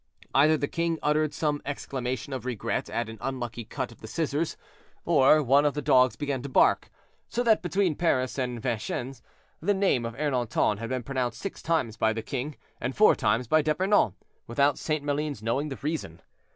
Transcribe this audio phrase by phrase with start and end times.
[0.33, 4.57] Either the king uttered some exclamation of regret at an unlucky cut of the scissors,
[5.05, 6.89] or one of the dogs began to bark.
[7.29, 9.21] So that between Paris and Vincennes,
[9.61, 13.47] the name of Ernanton had been pronounced six times by the king, and four times
[13.47, 14.15] by D'Epernon,
[14.47, 15.03] without St.
[15.03, 16.19] Maline's knowing the reason.